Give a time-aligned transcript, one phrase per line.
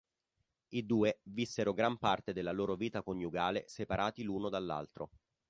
[0.69, 5.11] I due vissero gran parte della loro vita coniugale separati l'uno dall'altro.